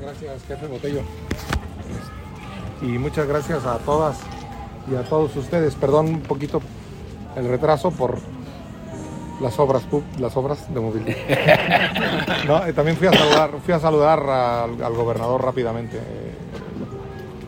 Gracias, 0.00 0.42
jefe 0.46 0.66
Botello. 0.66 1.00
Y 2.82 2.86
muchas 2.98 3.26
gracias 3.26 3.64
a 3.64 3.78
todas 3.78 4.18
y 4.90 4.94
a 4.94 5.02
todos 5.02 5.34
ustedes. 5.36 5.74
Perdón 5.74 6.06
un 6.06 6.20
poquito 6.20 6.60
el 7.36 7.48
retraso 7.48 7.90
por 7.90 8.18
las 9.40 9.58
obras 9.58 9.84
las 10.18 10.36
obras 10.36 10.72
de 10.72 10.80
movilidad. 10.80 11.16
no, 12.46 12.60
también 12.74 12.96
fui 12.96 13.06
a 13.06 13.12
saludar, 13.12 13.50
fui 13.64 13.74
a 13.74 13.78
saludar 13.78 14.20
al, 14.20 14.82
al 14.82 14.92
gobernador 14.94 15.42
rápidamente. 15.42 15.98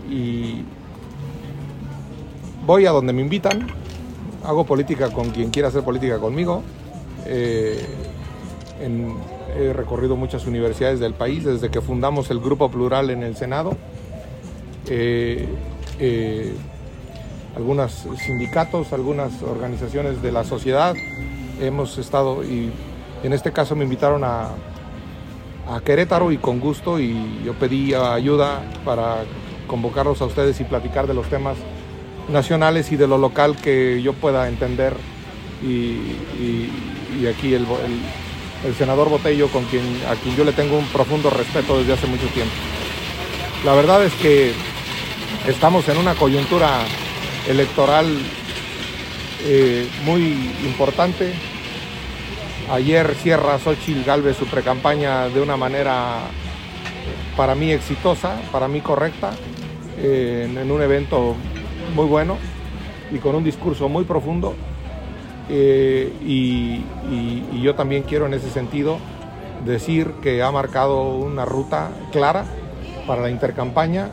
Y 0.09 0.65
voy 2.65 2.87
a 2.87 2.91
donde 2.91 3.13
me 3.13 3.21
invitan, 3.23 3.67
hago 4.45 4.65
política 4.65 5.11
con 5.11 5.31
quien 5.31 5.51
quiera 5.51 5.69
hacer 5.69 5.83
política 5.83 6.19
conmigo. 6.19 6.63
Eh, 7.27 7.87
he 9.57 9.73
recorrido 9.73 10.17
muchas 10.17 10.47
universidades 10.47 11.01
del 11.01 11.15
país 11.15 11.45
desde 11.45 11.71
que 11.71 11.81
fundamos 11.81 12.31
el 12.31 12.41
Grupo 12.41 12.71
Plural 12.71 13.11
en 13.11 13.23
el 13.23 13.37
Senado. 13.37 13.77
Eh, 14.89 15.47
eh, 15.99 16.53
algunos 17.57 18.07
sindicatos, 18.19 18.93
algunas 18.93 19.43
organizaciones 19.43 20.23
de 20.23 20.33
la 20.33 20.45
sociedad. 20.45 20.95
Hemos 21.61 21.99
estado 21.99 22.45
y 22.45 22.71
en 23.23 23.33
este 23.33 23.53
caso 23.53 23.75
me 23.75 23.85
invitaron 23.85 24.23
a, 24.23 24.51
a 25.69 25.81
Querétaro 25.85 26.31
y 26.31 26.39
con 26.39 26.61
gusto 26.61 27.01
y 27.01 27.43
yo 27.45 27.55
pedí 27.55 27.95
ayuda 27.95 28.63
para 28.85 29.25
convocarlos 29.67 30.23
a 30.23 30.27
ustedes 30.27 30.61
y 30.61 30.65
platicar 30.65 31.07
de 31.07 31.15
los 31.15 31.29
temas 31.29 31.57
nacionales 32.29 32.93
y 32.93 32.97
de 32.97 33.07
lo 33.07 33.19
local 33.19 33.57
que 33.57 34.01
yo 34.03 34.13
pueda 34.13 34.49
entender. 34.49 34.95
Y, 35.63 36.15
aquí 37.29 37.53
el, 37.55 37.63
el, 37.63 38.01
senador 38.77 39.09
Botello, 39.09 39.49
con 39.49 39.65
quien, 39.65 39.85
a 40.09 40.15
quien 40.17 40.37
yo 40.37 40.45
le 40.45 40.53
tengo 40.53 40.77
un 40.79 40.87
profundo 40.87 41.31
respeto 41.31 41.79
desde 41.79 41.93
hace 41.95 42.07
mucho 42.07 42.27
tiempo. 42.29 42.55
La 43.65 43.75
verdad 43.75 44.05
es 44.05 44.13
que 44.15 44.53
estamos 45.47 45.89
en 45.89 45.97
una 45.97 46.15
coyuntura 46.15 46.81
electoral 47.49 48.07
eh, 49.45 49.89
muy 50.05 50.23
importante. 50.65 51.33
Ayer 52.71 53.15
cierra 53.15 53.59
Xochitl 53.59 54.05
Galvez 54.05 54.37
su 54.37 54.47
precampaña 54.47 55.29
de 55.29 55.41
una 55.41 55.57
manera 55.57 56.19
para 57.37 57.55
mí 57.55 57.73
exitosa, 57.73 58.37
para 58.53 58.69
mí 58.69 58.81
correcta, 58.81 59.33
eh, 59.99 60.49
en 60.49 60.71
un 60.71 60.83
evento 60.83 61.35
muy 61.95 62.07
bueno 62.07 62.37
y 63.11 63.19
con 63.19 63.35
un 63.35 63.45
discurso 63.45 63.89
muy 63.89 64.05
profundo. 64.05 64.55
Eh, 65.49 66.13
y, 66.25 66.85
yo 67.63 67.75
también 67.75 68.05
quiero 68.05 68.27
en 68.27 68.35
ese 68.35 68.51
sentido 68.51 68.99
decir 69.65 70.13
que 70.23 70.43
ha 70.43 70.51
marcado 70.51 71.17
una 71.17 71.45
ruta 71.45 71.91
clara 72.13 72.45
para 73.07 73.23
la 73.23 73.31
intercampaña 73.31 74.11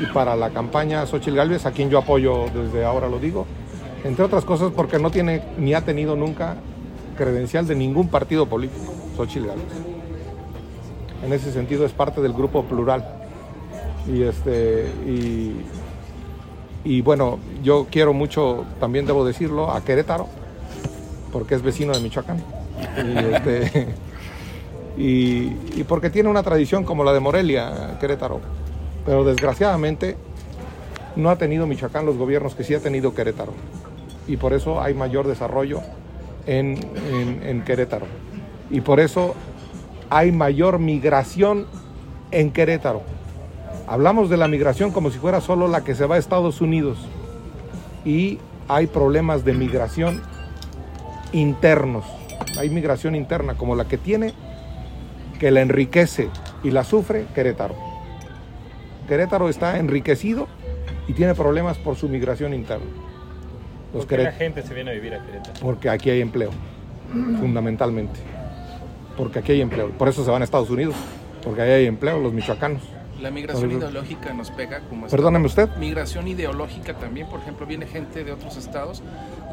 y 0.00 0.06
para 0.06 0.34
la 0.36 0.50
campaña 0.50 1.04
Xochitl 1.06 1.36
Galvez, 1.36 1.66
a 1.66 1.72
quien 1.72 1.90
yo 1.90 1.98
apoyo 1.98 2.46
desde 2.54 2.84
ahora 2.84 3.08
lo 3.08 3.18
digo, 3.18 3.46
entre 4.04 4.24
otras 4.24 4.44
cosas 4.44 4.72
porque 4.74 4.98
no 4.98 5.10
tiene 5.10 5.42
ni 5.58 5.74
ha 5.74 5.84
tenido 5.84 6.16
nunca 6.16 6.56
credencial 7.16 7.66
de 7.66 7.74
ningún 7.74 8.08
partido 8.08 8.46
político, 8.46 8.94
Xochitl 9.16 9.46
Galvez. 9.48 9.66
En 11.24 11.32
ese 11.32 11.52
sentido 11.52 11.84
es 11.84 11.92
parte 11.92 12.22
del 12.22 12.32
grupo 12.32 12.64
plural. 12.64 13.04
Y, 14.06 14.22
este, 14.22 14.90
y, 15.06 15.56
y 16.84 17.02
bueno, 17.02 17.38
yo 17.62 17.86
quiero 17.90 18.14
mucho, 18.14 18.64
también 18.80 19.04
debo 19.04 19.26
decirlo, 19.26 19.70
a 19.70 19.84
Querétaro, 19.84 20.28
porque 21.32 21.54
es 21.54 21.62
vecino 21.62 21.92
de 21.92 22.00
Michoacán. 22.00 22.42
Este, 22.96 23.88
y, 24.96 25.82
porque 25.84 26.10
tiene 26.10 26.28
una 26.28 26.42
tradición 26.42 26.84
como 26.84 27.04
la 27.04 27.12
de 27.12 27.20
Morelia, 27.20 27.96
Querétaro. 28.00 28.40
Pero 29.04 29.24
desgraciadamente 29.24 30.16
no 31.16 31.30
ha 31.30 31.36
tenido 31.36 31.66
Michoacán 31.66 32.06
los 32.06 32.16
gobiernos 32.16 32.54
que 32.54 32.64
sí 32.64 32.74
ha 32.74 32.80
tenido 32.80 33.14
Querétaro. 33.14 33.52
Y 34.26 34.36
por 34.36 34.52
eso 34.52 34.80
hay 34.80 34.94
mayor 34.94 35.26
desarrollo 35.26 35.80
en, 36.46 36.78
en 37.42 37.62
Querétaro. 37.62 38.06
Y 38.70 38.80
por 38.82 39.00
eso 39.00 39.34
hay 40.10 40.32
mayor 40.32 40.78
migración 40.78 41.66
en 42.30 42.50
Querétaro. 42.50 43.02
Hablamos 43.86 44.28
de 44.28 44.36
la 44.36 44.48
migración 44.48 44.90
como 44.90 45.10
si 45.10 45.18
fuera 45.18 45.40
solo 45.40 45.66
la 45.66 45.82
que 45.82 45.94
se 45.94 46.04
va 46.04 46.16
a 46.16 46.18
Estados 46.18 46.60
Unidos 46.60 46.98
y 48.04 48.38
hay 48.68 48.86
problemas 48.86 49.44
de 49.44 49.54
migración 49.54 50.20
internos. 51.32 52.04
Hay 52.58 52.70
migración 52.70 53.14
interna 53.14 53.54
como 53.54 53.74
la 53.76 53.86
que 53.86 53.98
tiene, 53.98 54.32
que 55.38 55.50
la 55.50 55.60
enriquece 55.60 56.28
y 56.62 56.70
la 56.70 56.84
sufre 56.84 57.26
Querétaro. 57.34 57.74
Querétaro 59.06 59.48
está 59.48 59.78
enriquecido 59.78 60.48
y 61.06 61.14
tiene 61.14 61.34
problemas 61.34 61.78
por 61.78 61.96
su 61.96 62.08
migración 62.08 62.52
interna. 62.54 62.86
Los 63.94 64.04
¿Por 64.04 64.16
qué 64.16 64.24
la 64.24 64.32
gente 64.32 64.62
se 64.62 64.74
viene 64.74 64.90
a 64.90 64.94
vivir 64.94 65.14
a 65.14 65.24
Querétaro? 65.24 65.54
Porque 65.60 65.88
aquí 65.88 66.10
hay 66.10 66.20
empleo, 66.20 66.50
fundamentalmente. 67.40 68.20
Porque 69.16 69.38
aquí 69.38 69.52
hay 69.52 69.60
empleo. 69.62 69.90
Por 69.90 70.08
eso 70.08 70.24
se 70.24 70.30
van 70.30 70.42
a 70.42 70.44
Estados 70.44 70.70
Unidos, 70.70 70.94
porque 71.42 71.62
ahí 71.62 71.70
hay 71.70 71.86
empleo, 71.86 72.18
los 72.20 72.32
michoacanos. 72.32 72.82
La 73.20 73.32
migración 73.32 73.72
ideológica 73.72 74.32
nos 74.32 74.50
pega 74.50 74.80
como... 74.88 75.08
Perdóneme 75.08 75.46
usted. 75.46 75.68
Migración 75.76 76.28
ideológica 76.28 76.94
también, 76.94 77.26
por 77.28 77.40
ejemplo, 77.40 77.66
viene 77.66 77.86
gente 77.86 78.22
de 78.22 78.30
otros 78.30 78.56
estados 78.56 79.02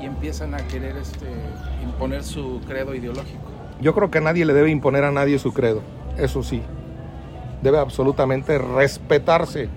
y 0.01 0.05
empiezan 0.05 0.53
a 0.53 0.57
querer 0.67 0.95
este, 0.97 1.25
imponer 1.83 2.23
su 2.23 2.61
credo 2.67 2.93
ideológico. 2.93 3.41
Yo 3.81 3.95
creo 3.95 4.11
que 4.11 4.21
nadie 4.21 4.45
le 4.45 4.53
debe 4.53 4.69
imponer 4.69 5.03
a 5.03 5.11
nadie 5.11 5.39
su 5.39 5.51
credo, 5.51 5.81
eso 6.17 6.43
sí. 6.43 6.61
Debe 7.63 7.79
absolutamente 7.79 8.57
respetarse 8.59 9.67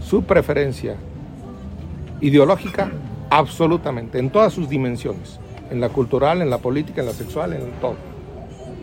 su 0.00 0.24
preferencia 0.24 0.96
ideológica, 2.20 2.90
absolutamente, 3.28 4.18
en 4.18 4.30
todas 4.30 4.54
sus 4.54 4.70
dimensiones, 4.70 5.38
en 5.70 5.80
la 5.80 5.90
cultural, 5.90 6.40
en 6.40 6.48
la 6.48 6.58
política, 6.58 7.02
en 7.02 7.08
la 7.08 7.12
sexual, 7.12 7.52
en 7.52 7.70
todo. 7.80 7.96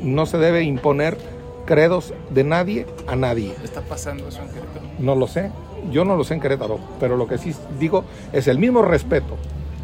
No 0.04 0.26
se 0.28 0.38
debe 0.38 0.62
imponer 0.62 1.18
credos 1.66 2.14
de 2.30 2.44
nadie 2.44 2.86
a 3.08 3.16
nadie. 3.16 3.54
¿Está 3.64 3.82
pasando 3.82 4.28
eso 4.28 4.42
en 4.42 4.50
Querétaro? 4.50 4.86
No 5.00 5.16
lo 5.16 5.28
sé, 5.28 5.52
yo 5.92 6.06
no 6.06 6.16
lo 6.16 6.24
sé 6.24 6.36
en 6.36 6.42
Querétaro, 6.42 6.80
pero 7.00 7.18
lo 7.18 7.28
que 7.28 7.38
sí 7.38 7.54
digo 7.80 8.04
es 8.34 8.48
el 8.48 8.60
mismo 8.60 8.82
respeto 8.82 9.38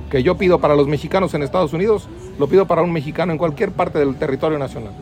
que 0.10 0.24
yo 0.24 0.38
pido 0.38 0.60
para 0.60 0.76
los 0.76 0.88
mexicanos 0.88 1.34
en 1.34 1.44
Estados 1.44 1.74
Unidos, 1.74 2.08
lo 2.40 2.48
pido 2.48 2.66
para 2.66 2.82
un 2.82 2.94
mexicano 2.94 3.32
en 3.32 3.38
cualquier 3.38 3.72
parte 3.72 4.00
del 4.00 4.16
territorio 4.16 4.58
nacional. 4.58 4.94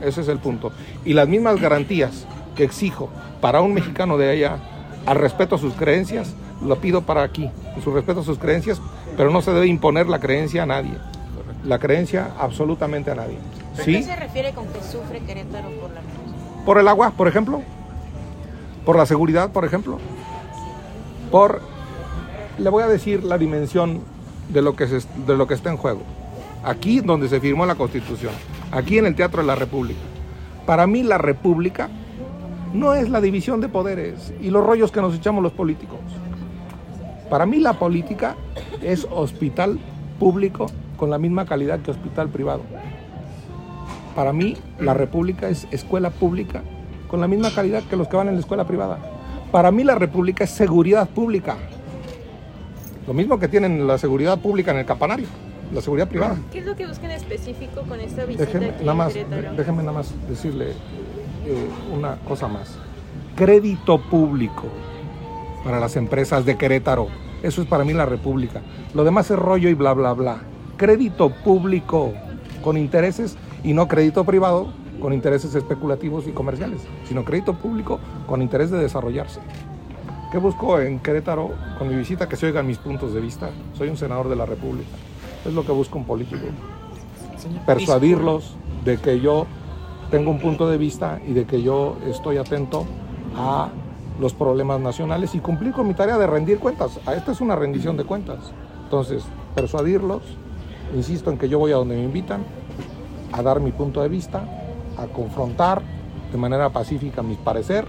Ese 0.00 0.20
es 0.20 0.28
el 0.28 0.38
punto. 0.38 0.72
Y 1.04 1.12
las 1.12 1.28
mismas 1.28 1.60
garantías 1.60 2.24
que 2.56 2.64
exijo 2.64 3.10
para 3.40 3.60
un 3.60 3.74
mexicano 3.74 4.16
de 4.16 4.30
allá 4.30 4.58
al 5.06 5.16
respeto 5.16 5.56
a 5.56 5.58
sus 5.58 5.74
creencias, 5.74 6.34
lo 6.62 6.76
pido 6.76 7.02
para 7.02 7.22
aquí, 7.22 7.50
su 7.82 7.92
respeto 7.92 8.20
a 8.20 8.24
sus 8.24 8.38
creencias, 8.38 8.80
pero 9.16 9.30
no 9.30 9.42
se 9.42 9.52
debe 9.52 9.66
imponer 9.66 10.06
la 10.08 10.18
creencia 10.18 10.62
a 10.62 10.66
nadie. 10.66 10.94
La 11.64 11.78
creencia 11.78 12.30
absolutamente 12.38 13.10
a 13.10 13.14
nadie. 13.14 13.38
Qué 13.84 14.02
se 14.02 14.16
refiere 14.16 14.52
con 14.52 14.66
que 14.68 14.80
sufre 14.82 15.20
Querétaro 15.20 15.70
por 15.80 15.90
la 15.90 16.00
por 16.64 16.78
el 16.78 16.86
agua, 16.86 17.12
por 17.16 17.28
ejemplo, 17.28 17.62
por 18.84 18.96
la 18.96 19.06
seguridad, 19.06 19.52
por 19.52 19.64
ejemplo, 19.64 19.98
por, 21.30 21.62
le 22.58 22.68
voy 22.68 22.82
a 22.82 22.88
decir 22.88 23.24
la 23.24 23.38
dimensión 23.38 24.02
de 24.50 24.60
lo 24.60 24.76
que, 24.76 24.84
de 24.86 25.36
lo 25.36 25.46
que 25.46 25.54
está 25.54 25.70
en 25.70 25.78
juego. 25.78 26.02
Aquí 26.62 27.00
donde 27.00 27.28
se 27.28 27.40
firmó 27.40 27.64
la 27.64 27.74
Constitución, 27.74 28.32
aquí 28.70 28.98
en 28.98 29.06
el 29.06 29.14
Teatro 29.14 29.40
de 29.40 29.46
la 29.46 29.54
República. 29.54 30.00
Para 30.66 30.86
mí 30.86 31.02
la 31.02 31.16
República 31.16 31.88
no 32.74 32.92
es 32.92 33.08
la 33.08 33.22
división 33.22 33.62
de 33.62 33.68
poderes 33.68 34.34
y 34.40 34.50
los 34.50 34.62
rollos 34.62 34.92
que 34.92 35.00
nos 35.00 35.14
echamos 35.14 35.42
los 35.42 35.52
políticos. 35.52 36.00
Para 37.30 37.46
mí 37.46 37.60
la 37.60 37.78
política 37.78 38.36
es 38.82 39.06
hospital 39.10 39.78
público 40.18 40.66
con 40.98 41.08
la 41.08 41.16
misma 41.16 41.46
calidad 41.46 41.80
que 41.80 41.92
hospital 41.92 42.28
privado. 42.28 42.62
Para 44.18 44.32
mí, 44.32 44.56
la 44.80 44.94
República 44.94 45.48
es 45.48 45.68
escuela 45.70 46.10
pública 46.10 46.64
con 47.06 47.20
la 47.20 47.28
misma 47.28 47.54
calidad 47.54 47.84
que 47.84 47.94
los 47.94 48.08
que 48.08 48.16
van 48.16 48.26
en 48.26 48.34
la 48.34 48.40
escuela 48.40 48.66
privada. 48.66 48.98
Para 49.52 49.70
mí, 49.70 49.84
la 49.84 49.94
República 49.94 50.42
es 50.42 50.50
seguridad 50.50 51.08
pública. 51.08 51.56
Lo 53.06 53.14
mismo 53.14 53.38
que 53.38 53.46
tienen 53.46 53.86
la 53.86 53.96
seguridad 53.96 54.36
pública 54.40 54.72
en 54.72 54.78
el 54.78 54.86
campanario, 54.86 55.28
la 55.72 55.80
seguridad 55.82 56.08
privada. 56.08 56.36
¿Qué 56.50 56.58
es 56.58 56.66
lo 56.66 56.74
que 56.74 56.88
buscan 56.88 57.12
específico 57.12 57.82
con 57.82 58.00
esta 58.00 58.24
visita? 58.24 58.44
Déjeme, 58.44 58.72
nada, 58.80 58.94
más, 58.94 59.14
déjeme 59.14 59.84
nada 59.84 59.92
más 59.92 60.12
decirle 60.28 60.70
eh, 61.46 61.68
una 61.96 62.16
cosa 62.16 62.48
más. 62.48 62.76
Crédito 63.36 64.00
público 64.00 64.64
para 65.62 65.78
las 65.78 65.94
empresas 65.94 66.44
de 66.44 66.56
Querétaro. 66.56 67.06
Eso 67.44 67.62
es 67.62 67.68
para 67.68 67.84
mí 67.84 67.92
la 67.92 68.04
República. 68.04 68.62
Lo 68.94 69.04
demás 69.04 69.30
es 69.30 69.38
rollo 69.38 69.68
y 69.68 69.74
bla, 69.74 69.92
bla, 69.92 70.12
bla. 70.12 70.38
Crédito 70.76 71.30
público 71.30 72.14
con 72.64 72.76
intereses 72.76 73.36
y 73.64 73.72
no 73.72 73.88
crédito 73.88 74.24
privado 74.24 74.72
con 75.00 75.12
intereses 75.12 75.54
especulativos 75.54 76.26
y 76.26 76.32
comerciales, 76.32 76.82
sino 77.04 77.24
crédito 77.24 77.54
público 77.54 78.00
con 78.26 78.42
interés 78.42 78.70
de 78.70 78.78
desarrollarse. 78.78 79.40
¿Qué 80.30 80.38
busco 80.38 80.78
en 80.80 80.98
Querétaro 80.98 81.52
con 81.78 81.88
mi 81.88 81.96
visita? 81.96 82.28
Que 82.28 82.36
se 82.36 82.46
oigan 82.46 82.66
mis 82.66 82.78
puntos 82.78 83.14
de 83.14 83.20
vista. 83.20 83.50
Soy 83.74 83.88
un 83.88 83.96
senador 83.96 84.28
de 84.28 84.36
la 84.36 84.44
República. 84.44 84.90
Es 85.46 85.54
lo 85.54 85.64
que 85.64 85.72
busco 85.72 85.96
un 85.96 86.04
político. 86.04 86.44
Persuadirlos 87.64 88.56
de 88.84 88.98
que 88.98 89.20
yo 89.20 89.46
tengo 90.10 90.30
un 90.30 90.38
punto 90.38 90.68
de 90.68 90.76
vista 90.76 91.20
y 91.26 91.32
de 91.32 91.46
que 91.46 91.62
yo 91.62 91.96
estoy 92.06 92.36
atento 92.36 92.84
a 93.36 93.70
los 94.20 94.34
problemas 94.34 94.80
nacionales 94.80 95.34
y 95.34 95.38
cumplir 95.38 95.72
con 95.72 95.86
mi 95.86 95.94
tarea 95.94 96.18
de 96.18 96.26
rendir 96.26 96.58
cuentas. 96.58 96.98
Esta 97.14 97.32
es 97.32 97.40
una 97.40 97.56
rendición 97.56 97.96
de 97.96 98.04
cuentas. 98.04 98.52
Entonces, 98.84 99.24
persuadirlos, 99.54 100.22
insisto 100.94 101.30
en 101.30 101.38
que 101.38 101.48
yo 101.48 101.58
voy 101.58 101.72
a 101.72 101.76
donde 101.76 101.96
me 101.96 102.02
invitan, 102.02 102.42
a 103.32 103.42
dar 103.42 103.60
mi 103.60 103.72
punto 103.72 104.02
de 104.02 104.08
vista, 104.08 104.42
a 104.96 105.06
confrontar 105.06 105.82
de 106.32 106.38
manera 106.38 106.70
pacífica 106.70 107.22
mi 107.22 107.34
parecer 107.36 107.86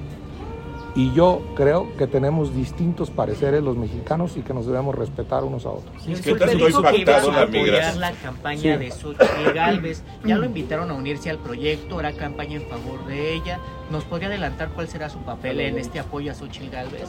y 0.96 1.14
yo 1.14 1.42
creo 1.56 1.88
que 1.98 2.08
tenemos 2.08 2.56
distintos 2.56 3.10
pareceres 3.12 3.62
los 3.62 3.78
mexicanos 3.78 4.36
y 4.38 4.42
que 4.42 4.54
nos 4.54 4.66
debemos 4.66 4.96
respetar 4.96 5.44
unos 5.44 5.66
a 5.66 5.70
otros. 5.70 5.94
Sí, 6.04 6.14
¿Qué 6.22 6.36
tanto 6.36 6.66
dijo 6.66 6.82
que 6.82 6.98
iba 6.98 7.16
a 7.16 7.44
apoyar 7.44 7.96
la 7.98 8.12
campaña 8.12 8.78
de 8.78 8.92
Xochitl 8.92 9.54
Galvez. 9.54 10.04
Ya 10.26 10.38
lo 10.38 10.46
invitaron 10.46 10.90
a 10.90 10.96
unirse 10.96 11.30
al 11.30 11.38
proyecto, 11.38 12.00
hará 12.00 12.12
campaña 12.14 12.56
en 12.56 12.68
favor 12.68 13.06
de 13.06 13.34
ella. 13.34 13.60
¿Nos 13.92 14.04
podría 14.04 14.30
adelantar 14.30 14.70
cuál 14.70 14.88
será 14.88 15.10
su 15.10 15.20
papel 15.20 15.60
en 15.60 15.78
este 15.78 16.00
apoyo 16.00 16.32
a 16.32 16.36
Xochitl 16.36 16.70
Galvez? 16.70 17.08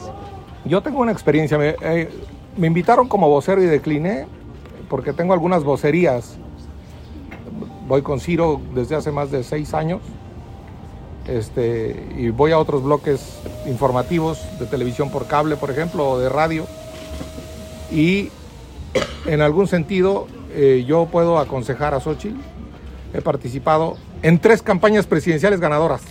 Yo 0.65 0.81
tengo 0.81 0.99
una 0.99 1.11
experiencia. 1.11 1.57
Me, 1.57 1.75
eh, 1.81 2.09
me 2.57 2.67
invitaron 2.67 3.07
como 3.07 3.29
vocero 3.29 3.63
y 3.63 3.65
decliné 3.65 4.27
porque 4.89 5.11
tengo 5.11 5.33
algunas 5.33 5.63
vocerías. 5.63 6.37
Voy 7.91 8.03
con 8.03 8.21
Ciro 8.21 8.61
desde 8.73 8.95
hace 8.95 9.11
más 9.11 9.31
de 9.31 9.43
seis 9.43 9.73
años 9.73 9.99
este, 11.27 12.07
y 12.17 12.29
voy 12.29 12.53
a 12.53 12.57
otros 12.57 12.81
bloques 12.85 13.41
informativos 13.67 14.39
de 14.61 14.65
televisión 14.65 15.11
por 15.11 15.27
cable, 15.27 15.57
por 15.57 15.71
ejemplo, 15.71 16.09
o 16.09 16.17
de 16.17 16.29
radio. 16.29 16.65
Y 17.91 18.29
en 19.25 19.41
algún 19.41 19.67
sentido 19.67 20.27
eh, 20.53 20.85
yo 20.87 21.07
puedo 21.11 21.37
aconsejar 21.37 21.93
a 21.93 21.99
Xochitl. 21.99 22.39
He 23.13 23.19
participado 23.19 23.97
en 24.21 24.39
tres 24.39 24.61
campañas 24.61 25.05
presidenciales 25.05 25.59
ganadoras. 25.59 26.01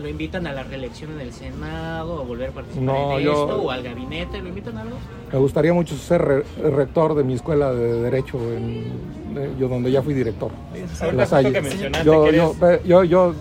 ¿Lo 0.00 0.08
invitan 0.08 0.46
a 0.46 0.52
la 0.52 0.62
reelección 0.62 1.12
en 1.12 1.20
el 1.20 1.32
Senado 1.32 2.22
o 2.22 2.24
volver 2.24 2.50
a 2.50 2.52
participar 2.52 3.20
en 3.20 3.28
esto 3.28 3.62
o 3.62 3.70
al 3.70 3.82
gabinete? 3.82 4.40
¿Lo 4.40 4.48
invitan 4.48 4.78
a 4.78 4.80
algo? 4.82 4.96
Me 5.30 5.38
gustaría 5.38 5.74
mucho 5.74 5.94
ser 5.96 6.44
rector 6.62 7.14
de 7.14 7.22
mi 7.22 7.34
escuela 7.34 7.72
de 7.72 8.00
Derecho, 8.00 8.38
en, 8.38 9.58
yo 9.58 9.68
donde 9.68 9.90
ya 9.92 10.02
fui 10.02 10.14
director. 10.14 10.50
yo, 12.04 12.30
yo, 12.84 13.04
yo, 13.04 13.34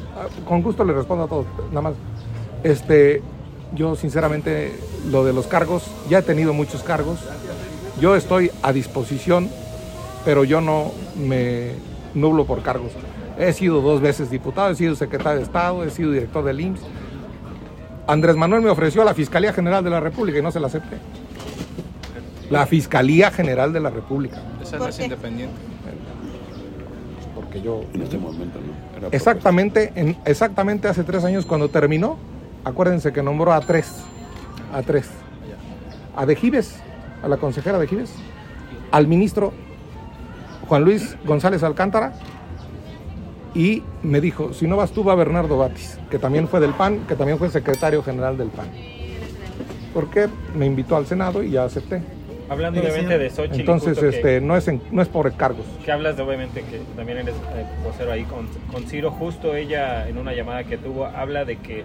con 0.48 0.62
gusto 0.62 0.84
le 0.84 0.94
respondo 0.94 1.24
a 1.24 1.28
todos, 1.28 1.46
nada 1.70 1.82
más. 1.82 1.94
Este, 2.64 3.22
yo 3.74 3.96
sinceramente 3.96 4.74
lo 5.10 5.24
de 5.24 5.32
los 5.32 5.48
cargos, 5.48 5.84
ya 6.10 6.20
he 6.20 6.24
tenido 6.24 6.54
muchos 6.54 6.84
cargos, 6.84 7.20
yo 8.02 8.18
estoy 8.18 8.52
a 8.64 8.74
disposición, 8.74 9.50
pero 10.26 10.44
yo 10.44 10.60
no 10.60 10.92
me 11.16 11.72
nublo 12.14 12.46
por 12.46 12.62
cargos. 12.62 12.92
He 13.40 13.54
sido 13.54 13.80
dos 13.82 14.02
veces 14.02 14.30
diputado, 14.30 14.70
he 14.70 14.76
sido 14.76 14.96
secretario 14.96 15.38
de 15.38 15.46
Estado, 15.46 15.86
he 15.86 15.90
sido 15.90 16.12
director 16.12 16.44
del 16.44 16.60
IMSS. 16.60 16.82
Andrés 18.06 18.36
Manuel 18.36 18.62
me 18.62 18.70
ofreció 18.70 19.02
a 19.02 19.06
la 19.06 19.14
Fiscalía 19.14 19.54
General 19.54 19.82
de 19.82 19.90
la 19.90 20.02
República 20.02 20.40
y 20.40 20.42
no 20.42 20.52
se 20.52 20.60
la 20.60 20.68
acepté. 20.68 20.98
La 22.50 22.66
Fiscalía 22.66 23.32
General 23.32 23.72
de 23.72 23.80
la 23.80 23.92
República. 23.92 24.42
Esa 24.62 24.78
no 24.78 24.88
es 24.90 25.00
independiente. 25.00 25.56
Porque 27.34 27.62
yo... 27.62 27.86
En 27.94 28.02
este 28.02 28.18
momento 28.18 28.60
no. 29.02 29.08
exactamente, 29.12 29.94
en, 29.96 30.18
exactamente 30.26 30.90
hace 30.90 31.06
tres 31.06 31.24
años 31.24 31.46
cuando 31.46 31.70
terminó, 31.70 32.18
acuérdense 32.66 33.14
que 33.14 33.24
nombró 33.24 33.54
a 33.54 33.62
tres. 33.62 34.04
A 34.74 34.82
tres. 34.82 35.10
A 36.14 36.26
De 36.26 36.36
Gives, 36.36 36.76
a 37.24 37.30
la 37.30 37.38
consejera 37.38 37.80
De 37.80 37.88
Gives, 37.88 38.12
al 38.92 39.08
ministro 39.08 39.54
Juan 40.68 40.84
Luis 40.84 41.16
González 41.24 41.64
Alcántara 41.64 42.14
y 43.56 43.84
me 44.04 44.22
dijo, 44.22 44.54
si 44.54 44.68
no 44.68 44.78
vas 44.78 44.92
tú 44.92 45.04
va 45.04 45.16
Bernardo 45.16 45.58
Batis, 45.58 46.00
que 46.10 46.20
también 46.20 46.48
fue 46.48 46.60
del 46.60 46.74
PAN, 46.74 47.06
que 47.08 47.16
también 47.16 47.38
fue 47.38 47.50
secretario 47.50 48.04
general 48.04 48.38
del 48.38 48.50
PAN. 48.50 48.68
Porque 49.94 50.28
me 50.56 50.66
invitó 50.66 50.96
al 50.96 51.06
Senado 51.06 51.42
y 51.42 51.52
ya 51.52 51.64
acepté. 51.64 52.02
Hablando 52.48 52.82
obviamente 52.82 53.18
de 53.18 53.30
Xochitl. 53.30 53.60
Entonces, 53.60 54.02
este, 54.02 54.42
no, 54.42 54.58
es 54.58 54.68
no 54.92 55.02
es 55.02 55.08
por 55.08 55.32
cargos. 55.34 55.66
Que 55.86 55.92
hablas 55.92 56.18
de 56.18 56.24
obviamente 56.24 56.62
que 56.62 56.80
también 56.96 57.20
eres 57.20 57.36
eh, 57.36 57.66
vocero 57.84 58.12
ahí 58.12 58.24
con, 58.24 58.48
con 58.72 58.84
Ciro, 58.88 59.12
justo 59.12 59.56
ella 59.56 60.08
en 60.08 60.18
una 60.18 60.34
llamada 60.34 60.64
que 60.64 60.78
tuvo 60.78 61.06
habla 61.06 61.46
de 61.46 61.58
que 61.58 61.84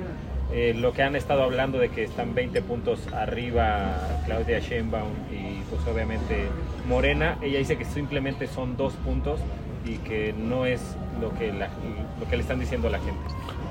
eh, 0.52 0.74
lo 0.74 0.92
que 0.92 1.02
han 1.02 1.16
estado 1.16 1.42
hablando 1.42 1.78
de 1.78 1.88
que 1.88 2.04
están 2.04 2.34
20 2.34 2.62
puntos 2.62 3.00
arriba 3.12 3.96
Claudia 4.24 4.60
Sheinbaum 4.60 5.10
y 5.30 5.62
pues 5.68 5.86
obviamente 5.92 6.46
Morena, 6.88 7.38
ella 7.42 7.58
dice 7.58 7.76
que 7.76 7.84
simplemente 7.84 8.46
son 8.46 8.76
dos 8.76 8.94
puntos 8.94 9.40
y 9.84 9.96
que 9.98 10.32
no 10.32 10.66
es 10.66 10.80
lo 11.20 11.32
que, 11.34 11.52
lo 11.52 12.28
que 12.28 12.36
le 12.36 12.42
están 12.42 12.58
diciendo 12.58 12.88
a 12.88 12.92
la 12.92 12.98
gente. 12.98 13.20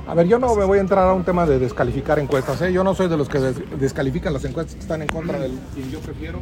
A 0.07 0.13
ver, 0.13 0.27
yo 0.27 0.37
no 0.37 0.53
me 0.55 0.65
voy 0.65 0.79
a 0.79 0.81
entrar 0.81 1.07
a 1.07 1.13
un 1.13 1.23
tema 1.23 1.45
de 1.45 1.59
descalificar 1.59 2.19
encuestas. 2.19 2.61
¿eh? 2.61 2.73
Yo 2.73 2.83
no 2.83 2.93
soy 2.93 3.07
de 3.07 3.15
los 3.15 3.29
que 3.29 3.39
descalifican 3.39 4.33
las 4.33 4.43
encuestas 4.43 4.75
que 4.75 4.81
están 4.81 5.01
en 5.01 5.07
contra 5.07 5.39
del 5.39 5.57
quien 5.73 5.89
yo 5.89 5.99
prefiero. 5.99 6.39